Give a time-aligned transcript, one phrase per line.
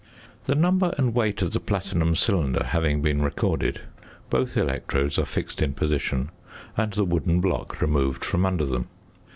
[0.45, 3.81] The number and weight of the platinum cylinder having been recorded,
[4.31, 6.31] both electrodes are fixed in position
[6.75, 8.87] and the wooden block removed from under them.